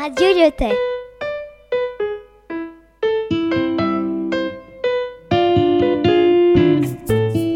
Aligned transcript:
Radio 0.00 0.28
Lyotet. 0.32 0.76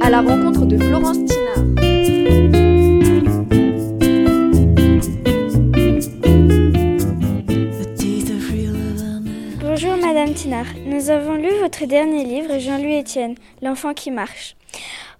À 0.01 0.11
la 0.11 0.23
rencontre 0.23 0.65
de 0.65 0.77
Florence 0.77 1.19
Tinard. 1.25 1.65
Bonjour 9.61 9.97
Madame 9.99 10.35
Tinard, 10.35 10.67
nous 10.85 11.11
avons 11.11 11.37
lu 11.37 11.49
votre 11.61 11.87
dernier 11.87 12.25
livre, 12.25 12.59
Jean-Louis 12.59 13.03
Etienne, 13.03 13.37
L'enfant 13.61 13.95
qui 13.95 14.11
marche. 14.11 14.57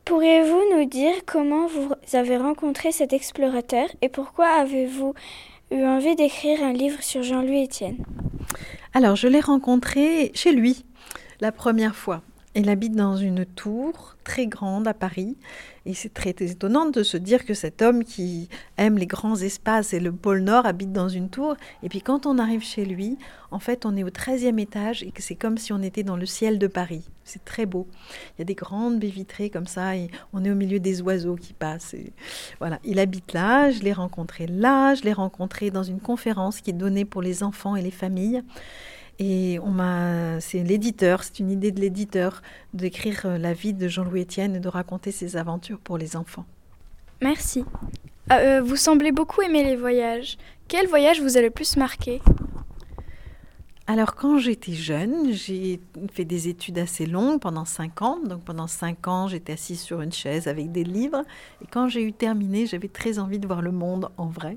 Pourriez-vous 0.05 0.77
nous 0.77 0.87
dire 0.87 1.15
comment 1.25 1.69
vous 1.69 1.95
avez 2.15 2.37
rencontré 2.37 2.91
cet 2.91 3.13
explorateur 3.13 3.87
et 4.03 4.09
pourquoi 4.09 4.49
avez-vous 4.49 5.15
eu 5.73 5.85
envie 5.87 6.15
d'écrire 6.17 6.63
un 6.63 6.73
livre 6.73 7.03
sur 7.03 7.23
Jean-Louis 7.23 7.65
Etienne 7.65 8.05
Alors, 8.95 9.17
je 9.17 9.27
l'ai 9.29 9.41
rencontré 9.41 10.31
chez 10.35 10.53
lui 10.53 10.85
la 11.41 11.53
première 11.53 11.97
fois. 11.97 12.23
Il 12.55 12.69
habite 12.69 12.95
dans 12.95 13.17
une 13.17 13.47
tour 13.47 14.17
très 14.25 14.47
grande 14.47 14.87
à 14.87 14.93
Paris. 14.93 15.39
Et 15.87 15.95
c'est 15.95 16.13
très 16.13 16.31
étonnant 16.31 16.91
de 16.91 17.03
se 17.03 17.17
dire 17.17 17.47
que 17.47 17.55
cet 17.55 17.81
homme 17.81 18.05
qui 18.05 18.51
aime 18.77 18.99
les 18.99 19.07
grands 19.07 19.37
espaces 19.37 19.95
et 19.95 20.01
le 20.01 20.13
pôle 20.13 20.41
Nord 20.41 20.67
habite 20.67 20.93
dans 20.93 21.09
une 21.09 21.31
tour. 21.31 21.57
Et 21.83 21.89
puis 21.89 22.03
quand 22.03 22.27
on 22.27 22.39
arrive 22.39 22.63
chez 22.63 22.85
lui, 22.85 23.17
en 23.51 23.59
fait, 23.59 23.87
on 23.87 23.97
est 23.97 24.05
au 24.05 24.11
13e 24.11 24.61
étage 24.61 25.03
et 25.03 25.13
que 25.13 25.23
c'est 25.23 25.35
comme 25.35 25.57
si 25.57 25.73
on 25.73 25.81
était 25.81 26.03
dans 26.03 26.17
le 26.17 26.27
ciel 26.27 26.59
de 26.59 26.67
Paris. 26.67 27.09
C'est 27.25 27.43
très 27.43 27.65
beau. 27.65 27.89
Il 28.37 28.41
y 28.41 28.43
a 28.43 28.45
des 28.45 28.55
grandes 28.55 29.01
baies 29.01 29.09
vitrées 29.09 29.49
comme 29.49 29.67
ça 29.67 29.97
et 29.97 30.11
on 30.35 30.45
est 30.45 30.51
au 30.51 30.55
milieu 30.55 30.79
des 30.79 31.01
oiseaux 31.01 31.37
qui 31.37 31.55
passent. 31.55 31.97
voilà, 32.59 32.79
il 32.85 32.99
habite 32.99 33.33
là, 33.33 33.71
je 33.71 33.81
l'ai 33.81 33.95
rencontré 33.95 34.47
là, 34.47 34.95
je 34.95 35.05
l'ai 35.05 35.15
rencontré 35.15 35.71
dans 35.71 35.85
une 35.85 36.01
conférence 36.01 36.61
qui 36.61 36.69
est 36.69 36.75
donnée 36.75 37.07
pour 37.07 37.23
les 37.23 37.43
enfants 37.43 37.77
et 37.77 37.83
les 37.83 37.91
familles. 37.91 38.43
Et 39.19 39.59
on 39.63 39.71
m'a, 39.71 40.41
c'est 40.41 40.63
l'éditeur, 40.63 41.23
c'est 41.23 41.39
une 41.39 41.51
idée 41.51 41.71
de 41.71 41.81
l'éditeur 41.81 42.43
d'écrire 42.75 43.23
euh, 43.27 43.39
la 43.39 43.53
vie 43.53 43.73
de 43.73 43.87
Jean-Louis 43.87 44.23
Etienne 44.23 44.57
et 44.57 44.61
de 44.61 44.69
raconter 44.69 45.13
ses 45.13 45.37
aventures 45.37 45.79
pour 45.79 45.99
les 45.99 46.17
enfants. 46.17 46.47
Merci. 47.21 47.65
Ah, 48.29 48.39
euh, 48.39 48.63
vous 48.63 48.77
semblez 48.77 49.13
beaucoup 49.13 49.43
aimer 49.43 49.63
les 49.63 49.77
voyages. 49.77 50.39
Quel 50.67 50.89
voyage 50.89 51.21
vous 51.21 51.37
a 51.37 51.43
le 51.43 51.51
plus 51.51 51.77
marqué? 51.77 52.21
Alors 53.87 54.15
quand 54.15 54.39
j'étais 54.39 54.73
jeune, 54.73 55.33
j'ai 55.33 55.81
fait 56.13 56.25
des 56.25 56.49
études 56.49 56.79
assez 56.79 57.05
longues 57.05 57.41
pendant 57.41 57.65
cinq 57.65 58.01
ans. 58.01 58.19
Donc 58.25 58.45
pendant 58.45 58.69
cinq 58.69 59.09
ans, 59.09 59.27
j'étais 59.27 59.53
assise 59.53 59.81
sur 59.81 60.01
une 60.01 60.13
chaise 60.13 60.47
avec 60.47 60.73
des 60.73 60.85
livres. 60.85 61.25
Et 61.63 61.67
quand 61.71 61.89
j'ai 61.89 62.03
eu 62.03 62.13
terminé, 62.13 62.67
j'avais 62.67 62.89
très 62.89 63.19
envie 63.19 63.39
de 63.39 63.47
voir 63.47 63.61
le 63.61 63.73
monde 63.73 64.09
en 64.17 64.27
vrai. 64.27 64.57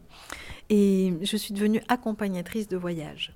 Et 0.69 1.13
je 1.21 1.37
suis 1.37 1.53
devenue 1.53 1.81
accompagnatrice 1.87 2.67
de 2.67 2.77
voyage. 2.77 3.33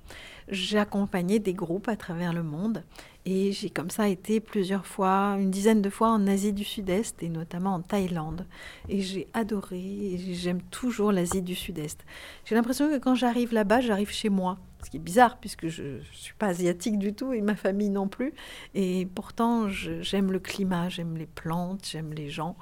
J'ai 0.50 0.78
accompagné 0.78 1.38
des 1.38 1.54
groupes 1.54 1.88
à 1.88 1.96
travers 1.96 2.32
le 2.32 2.42
monde 2.42 2.82
et 3.24 3.52
j'ai 3.52 3.70
comme 3.70 3.90
ça 3.90 4.08
été 4.08 4.40
plusieurs 4.40 4.84
fois, 4.84 5.36
une 5.38 5.50
dizaine 5.50 5.80
de 5.80 5.90
fois 5.90 6.08
en 6.08 6.26
Asie 6.26 6.52
du 6.52 6.64
Sud-Est 6.64 7.22
et 7.22 7.28
notamment 7.28 7.74
en 7.74 7.80
Thaïlande. 7.80 8.46
Et 8.88 9.00
j'ai 9.00 9.28
adoré, 9.32 9.78
et 9.78 10.34
j'aime 10.34 10.60
toujours 10.62 11.12
l'Asie 11.12 11.42
du 11.42 11.54
Sud-Est. 11.54 12.04
J'ai 12.44 12.56
l'impression 12.56 12.88
que 12.88 12.98
quand 12.98 13.14
j'arrive 13.14 13.52
là-bas, 13.52 13.80
j'arrive 13.80 14.10
chez 14.10 14.28
moi. 14.28 14.58
Ce 14.82 14.90
qui 14.90 14.96
est 14.96 15.00
bizarre 15.00 15.38
puisque 15.38 15.68
je 15.68 15.82
ne 15.82 16.00
suis 16.12 16.34
pas 16.34 16.46
asiatique 16.46 16.98
du 16.98 17.12
tout 17.12 17.32
et 17.32 17.42
ma 17.42 17.54
famille 17.54 17.90
non 17.90 18.08
plus. 18.08 18.32
Et 18.74 19.06
pourtant, 19.14 19.68
j'aime 19.68 20.32
le 20.32 20.40
climat, 20.40 20.88
j'aime 20.88 21.16
les 21.16 21.26
plantes, 21.26 21.86
j'aime 21.88 22.12
les 22.12 22.28
gens. 22.28 22.56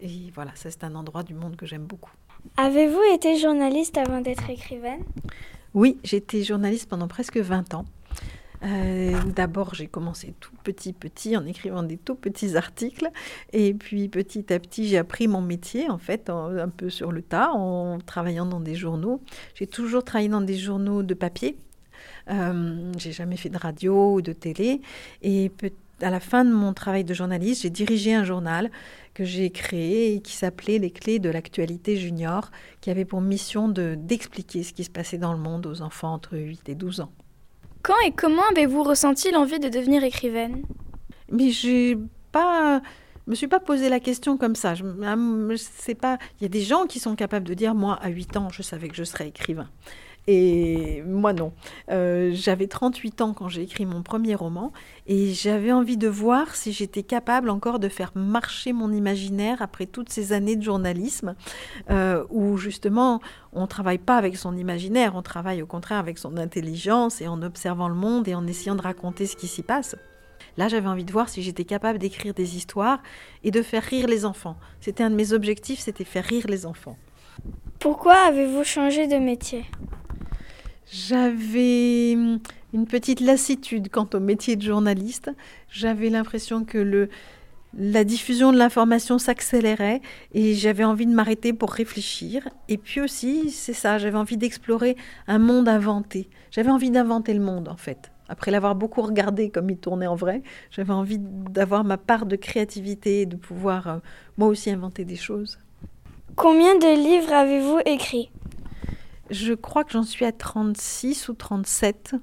Et 0.00 0.30
voilà, 0.34 0.52
ça 0.54 0.70
c'est 0.70 0.84
un 0.84 0.94
endroit 0.94 1.24
du 1.24 1.34
monde 1.34 1.56
que 1.56 1.66
j'aime 1.66 1.86
beaucoup. 1.86 2.12
Avez-vous 2.58 3.02
été 3.14 3.38
journaliste 3.38 3.96
avant 3.96 4.20
d'être 4.20 4.48
écrivaine? 4.50 5.02
Oui, 5.74 5.98
j'étais 6.04 6.44
journaliste 6.44 6.88
pendant 6.88 7.08
presque 7.08 7.36
20 7.36 7.74
ans. 7.74 7.84
Euh, 8.62 9.20
d'abord, 9.34 9.74
j'ai 9.74 9.88
commencé 9.88 10.34
tout 10.40 10.54
petit, 10.62 10.92
petit, 10.92 11.36
en 11.36 11.44
écrivant 11.44 11.82
des 11.82 11.98
tout 11.98 12.14
petits 12.14 12.56
articles. 12.56 13.10
Et 13.52 13.74
puis, 13.74 14.08
petit 14.08 14.52
à 14.52 14.60
petit, 14.60 14.86
j'ai 14.86 14.98
appris 14.98 15.26
mon 15.26 15.40
métier, 15.40 15.90
en 15.90 15.98
fait, 15.98 16.30
un 16.30 16.68
peu 16.68 16.90
sur 16.90 17.10
le 17.10 17.22
tas, 17.22 17.50
en 17.50 17.98
travaillant 17.98 18.46
dans 18.46 18.60
des 18.60 18.76
journaux. 18.76 19.20
J'ai 19.54 19.66
toujours 19.66 20.04
travaillé 20.04 20.28
dans 20.28 20.40
des 20.40 20.56
journaux 20.56 21.02
de 21.02 21.14
papier. 21.14 21.58
Euh, 22.30 22.92
j'ai 22.96 23.12
jamais 23.12 23.36
fait 23.36 23.50
de 23.50 23.58
radio 23.58 24.14
ou 24.14 24.22
de 24.22 24.32
télé. 24.32 24.80
Et 25.22 25.50
à 26.00 26.10
la 26.10 26.20
fin 26.20 26.44
de 26.44 26.52
mon 26.52 26.72
travail 26.72 27.04
de 27.04 27.14
journaliste, 27.14 27.62
j'ai 27.62 27.70
dirigé 27.70 28.14
un 28.14 28.24
journal 28.24 28.70
que 29.14 29.24
j'ai 29.24 29.50
créé 29.50 30.14
et 30.14 30.20
qui 30.20 30.32
s'appelait 30.32 30.78
Les 30.78 30.90
clés 30.90 31.18
de 31.18 31.30
l'actualité 31.30 31.96
junior, 31.96 32.50
qui 32.80 32.90
avait 32.90 33.04
pour 33.04 33.20
mission 33.20 33.68
d'expliquer 33.68 34.62
ce 34.62 34.72
qui 34.72 34.84
se 34.84 34.90
passait 34.90 35.18
dans 35.18 35.32
le 35.32 35.38
monde 35.38 35.66
aux 35.66 35.82
enfants 35.82 36.12
entre 36.12 36.36
8 36.36 36.68
et 36.68 36.74
12 36.74 37.00
ans. 37.00 37.12
Quand 37.82 37.98
et 38.06 38.12
comment 38.12 38.42
avez-vous 38.50 38.82
ressenti 38.82 39.30
l'envie 39.30 39.60
de 39.60 39.68
devenir 39.68 40.02
écrivaine? 40.04 40.62
Mais 41.30 41.50
j'ai 41.50 41.98
pas 42.32 42.80
me 43.26 43.34
suis 43.34 43.48
pas 43.48 43.60
posé 43.60 43.88
la 43.88 44.00
question 44.00 44.36
comme 44.36 44.54
ça. 44.54 44.74
Je, 44.74 44.84
je 44.84 45.56
sais 45.56 45.94
pas. 45.94 46.18
Il 46.38 46.42
y 46.42 46.46
a 46.46 46.48
des 46.48 46.60
gens 46.60 46.84
qui 46.84 46.98
sont 46.98 47.16
capables 47.16 47.46
de 47.46 47.54
dire 47.54 47.74
moi 47.74 47.98
à 48.02 48.08
8 48.08 48.36
ans 48.36 48.48
je 48.50 48.62
savais 48.62 48.88
que 48.88 48.96
je 48.96 49.04
serais 49.04 49.28
écrivain. 49.28 49.68
Et 50.26 51.02
moi, 51.06 51.32
non. 51.32 51.52
Euh, 51.90 52.30
j'avais 52.32 52.66
38 52.66 53.20
ans 53.20 53.34
quand 53.34 53.48
j'ai 53.48 53.62
écrit 53.62 53.84
mon 53.84 54.02
premier 54.02 54.34
roman 54.34 54.72
et 55.06 55.32
j'avais 55.34 55.70
envie 55.70 55.98
de 55.98 56.08
voir 56.08 56.54
si 56.54 56.72
j'étais 56.72 57.02
capable 57.02 57.50
encore 57.50 57.78
de 57.78 57.88
faire 57.88 58.12
marcher 58.14 58.72
mon 58.72 58.90
imaginaire 58.90 59.60
après 59.60 59.86
toutes 59.86 60.08
ces 60.08 60.32
années 60.32 60.56
de 60.56 60.62
journalisme 60.62 61.34
euh, 61.90 62.24
où 62.30 62.56
justement 62.56 63.20
on 63.52 63.62
ne 63.62 63.66
travaille 63.66 63.98
pas 63.98 64.16
avec 64.16 64.36
son 64.36 64.56
imaginaire, 64.56 65.14
on 65.14 65.22
travaille 65.22 65.60
au 65.60 65.66
contraire 65.66 65.98
avec 65.98 66.16
son 66.16 66.38
intelligence 66.38 67.20
et 67.20 67.28
en 67.28 67.42
observant 67.42 67.88
le 67.88 67.94
monde 67.94 68.26
et 68.26 68.34
en 68.34 68.46
essayant 68.46 68.76
de 68.76 68.82
raconter 68.82 69.26
ce 69.26 69.36
qui 69.36 69.46
s'y 69.46 69.62
passe. 69.62 69.94
Là, 70.56 70.68
j'avais 70.68 70.88
envie 70.88 71.04
de 71.04 71.12
voir 71.12 71.28
si 71.28 71.42
j'étais 71.42 71.64
capable 71.64 71.98
d'écrire 71.98 72.32
des 72.32 72.56
histoires 72.56 73.02
et 73.42 73.50
de 73.50 73.60
faire 73.60 73.82
rire 73.82 74.06
les 74.06 74.24
enfants. 74.24 74.56
C'était 74.80 75.02
un 75.02 75.10
de 75.10 75.16
mes 75.16 75.32
objectifs, 75.32 75.80
c'était 75.80 76.04
faire 76.04 76.24
rire 76.24 76.46
les 76.48 76.64
enfants. 76.64 76.96
Pourquoi 77.80 78.14
avez-vous 78.14 78.62
changé 78.62 79.06
de 79.06 79.16
métier? 79.16 79.64
J'avais 80.90 82.14
hum, 82.14 82.38
une 82.72 82.86
petite 82.86 83.20
lassitude 83.20 83.88
quant 83.90 84.08
au 84.14 84.20
métier 84.20 84.56
de 84.56 84.62
journaliste. 84.62 85.30
J'avais 85.70 86.10
l'impression 86.10 86.64
que 86.64 86.78
le, 86.78 87.08
la 87.76 88.04
diffusion 88.04 88.52
de 88.52 88.58
l'information 88.58 89.18
s'accélérait 89.18 90.00
et 90.32 90.54
j'avais 90.54 90.84
envie 90.84 91.06
de 91.06 91.14
m'arrêter 91.14 91.52
pour 91.52 91.72
réfléchir. 91.72 92.48
Et 92.68 92.78
puis 92.78 93.00
aussi, 93.00 93.50
c'est 93.50 93.72
ça, 93.72 93.98
j'avais 93.98 94.18
envie 94.18 94.36
d'explorer 94.36 94.96
un 95.26 95.38
monde 95.38 95.68
inventé. 95.68 96.28
J'avais 96.50 96.70
envie 96.70 96.90
d'inventer 96.90 97.34
le 97.34 97.40
monde 97.40 97.68
en 97.68 97.76
fait. 97.76 98.10
Après 98.28 98.50
l'avoir 98.50 98.74
beaucoup 98.74 99.02
regardé 99.02 99.50
comme 99.50 99.68
il 99.68 99.76
tournait 99.76 100.06
en 100.06 100.14
vrai, 100.14 100.42
j'avais 100.70 100.92
envie 100.92 101.18
d'avoir 101.18 101.84
ma 101.84 101.98
part 101.98 102.24
de 102.24 102.36
créativité 102.36 103.22
et 103.22 103.26
de 103.26 103.36
pouvoir 103.36 103.88
euh, 103.88 103.98
moi 104.38 104.48
aussi 104.48 104.70
inventer 104.70 105.04
des 105.04 105.16
choses. 105.16 105.58
Combien 106.36 106.74
de 106.76 106.96
livres 106.96 107.32
avez-vous 107.32 107.80
écrit 107.84 108.30
je 109.30 109.54
crois 109.54 109.84
que 109.84 109.92
j'en 109.92 110.02
suis 110.02 110.24
à 110.24 110.32
36 110.32 111.28
ou 111.28 111.34
37 111.34 112.14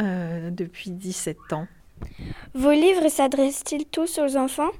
euh, 0.00 0.50
depuis 0.50 0.90
17 0.90 1.52
ans. 1.52 1.66
Vos 2.54 2.70
livres 2.70 3.08
s'adressent-ils 3.08 3.86
tous 3.86 4.18
aux 4.18 4.36
enfants? 4.36 4.70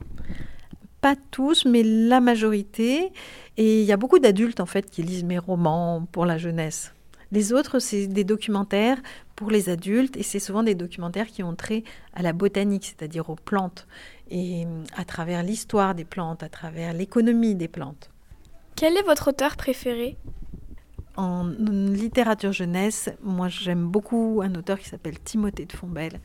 Pas 1.01 1.17
tous, 1.31 1.65
mais 1.65 1.83
la 1.83 2.21
majorité. 2.21 3.13
Et 3.57 3.81
il 3.81 3.87
y 3.87 3.93
a 3.93 3.97
beaucoup 3.97 4.19
d'adultes 4.19 4.61
en 4.61 4.67
fait 4.67 4.89
qui 4.91 5.03
lisent 5.03 5.25
mes 5.25 5.39
romans 5.39 6.07
pour 6.13 6.27
la 6.27 6.39
jeunesse. 6.39 6.93
Les 7.31 7.53
autres, 7.53 7.79
c'est 7.79 8.07
des 8.07 8.25
documentaires 8.25 8.99
pour 9.37 9.51
les 9.51 9.69
adultes 9.69 10.17
et 10.17 10.23
c'est 10.23 10.39
souvent 10.39 10.63
des 10.63 10.75
documentaires 10.75 11.27
qui 11.27 11.43
ont 11.43 11.55
trait 11.55 11.85
à 12.15 12.23
la 12.23 12.33
botanique, 12.33 12.87
c'est-à-dire 12.87 13.29
aux 13.29 13.37
plantes, 13.37 13.87
et 14.31 14.67
à 14.97 15.05
travers 15.05 15.43
l'histoire 15.43 15.95
des 15.95 16.05
plantes, 16.05 16.43
à 16.43 16.49
travers 16.49 16.95
l'économie 16.95 17.55
des 17.55 17.69
plantes. 17.69 18.11
Quel 18.77 18.97
est 18.97 19.03
votre 19.03 19.29
auteur 19.29 19.57
préféré? 19.57 20.17
En 21.19 21.49
littérature 21.49 22.53
jeunesse, 22.53 23.11
moi 23.25 23.49
j'aime 23.49 23.89
beaucoup 23.89 24.41
un 24.43 24.55
auteur 24.55 24.79
qui 24.79 24.89
s'appelle 24.89 25.19
Timothée 25.19 25.67
de 25.67 25.73
Fombelle, 25.73 26.21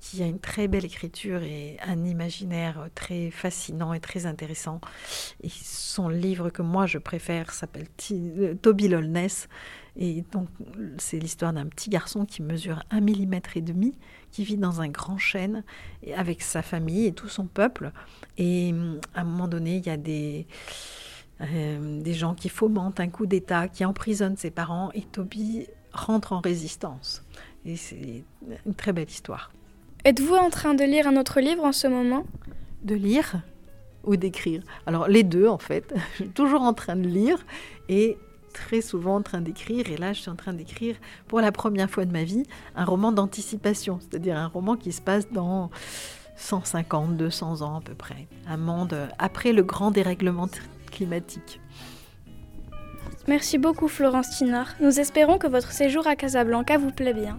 qui 0.00 0.22
a 0.22 0.26
une 0.26 0.38
très 0.38 0.68
belle 0.68 0.84
écriture 0.84 1.42
et 1.42 1.78
un 1.84 2.04
imaginaire 2.04 2.88
très 2.94 3.32
fascinant 3.32 3.92
et 3.92 3.98
très 3.98 4.24
intéressant. 4.24 4.80
Et 5.42 5.48
son 5.50 6.08
livre 6.08 6.50
que 6.50 6.62
moi 6.62 6.86
je 6.86 6.98
préfère 6.98 7.52
s'appelle 7.52 7.88
euh, 8.12 8.54
Toby 8.54 8.86
Lolness. 8.86 9.48
Et 9.96 10.22
donc 10.30 10.48
c'est 10.98 11.18
l'histoire 11.18 11.52
d'un 11.52 11.66
petit 11.66 11.90
garçon 11.90 12.24
qui 12.24 12.40
mesure 12.40 12.84
un 12.92 13.00
millimètre 13.00 13.56
et 13.56 13.62
demi, 13.62 13.98
qui 14.30 14.44
vit 14.44 14.58
dans 14.58 14.80
un 14.80 14.88
grand 14.88 15.18
chêne 15.18 15.64
avec 16.14 16.40
sa 16.40 16.62
famille 16.62 17.06
et 17.06 17.12
tout 17.12 17.28
son 17.28 17.46
peuple. 17.46 17.90
Et 18.38 18.72
à 19.14 19.22
un 19.22 19.24
moment 19.24 19.48
donné, 19.48 19.78
il 19.78 19.86
y 19.86 19.90
a 19.90 19.96
des 19.96 20.46
euh, 21.42 22.00
des 22.00 22.14
gens 22.14 22.34
qui 22.34 22.48
fomentent 22.48 22.98
un 23.00 23.08
coup 23.08 23.26
d'État, 23.26 23.68
qui 23.68 23.84
emprisonnent 23.84 24.38
ses 24.38 24.50
parents, 24.50 24.90
et 24.94 25.02
Toby 25.02 25.66
rentre 25.92 26.32
en 26.32 26.40
résistance. 26.40 27.22
Et 27.66 27.76
c'est 27.76 28.24
une 28.64 28.74
très 28.74 28.92
belle 28.92 29.08
histoire. 29.08 29.52
Êtes-vous 30.04 30.34
en 30.34 30.50
train 30.50 30.74
de 30.74 30.84
lire 30.84 31.06
un 31.08 31.16
autre 31.16 31.40
livre 31.40 31.64
en 31.64 31.72
ce 31.72 31.88
moment? 31.88 32.24
De 32.84 32.94
lire 32.94 33.42
ou 34.04 34.16
d'écrire? 34.16 34.62
Alors 34.86 35.08
les 35.08 35.24
deux 35.24 35.48
en 35.48 35.58
fait. 35.58 35.92
je 36.12 36.24
suis 36.24 36.28
toujours 36.28 36.62
en 36.62 36.72
train 36.72 36.96
de 36.96 37.08
lire 37.08 37.44
et 37.88 38.16
très 38.52 38.80
souvent 38.80 39.16
en 39.16 39.22
train 39.22 39.40
d'écrire. 39.40 39.90
Et 39.90 39.96
là, 39.96 40.12
je 40.12 40.20
suis 40.20 40.30
en 40.30 40.36
train 40.36 40.54
d'écrire 40.54 40.96
pour 41.28 41.40
la 41.40 41.52
première 41.52 41.90
fois 41.90 42.04
de 42.04 42.12
ma 42.12 42.24
vie 42.24 42.44
un 42.76 42.84
roman 42.84 43.12
d'anticipation, 43.12 43.98
c'est-à-dire 44.00 44.36
un 44.36 44.46
roman 44.46 44.76
qui 44.76 44.92
se 44.92 45.02
passe 45.02 45.30
dans 45.30 45.70
150, 46.36 47.16
200 47.16 47.62
ans 47.62 47.78
à 47.78 47.80
peu 47.80 47.94
près. 47.94 48.28
Un 48.46 48.56
monde 48.56 48.92
euh, 48.92 49.08
après 49.18 49.52
le 49.52 49.62
grand 49.62 49.90
dérèglement 49.90 50.48
Merci 53.28 53.58
beaucoup 53.58 53.88
Florence 53.88 54.30
Tinard. 54.30 54.74
Nous 54.80 55.00
espérons 55.00 55.38
que 55.38 55.48
votre 55.48 55.72
séjour 55.72 56.06
à 56.06 56.14
Casablanca 56.14 56.78
vous 56.78 56.92
plaît 56.92 57.12
bien. 57.12 57.36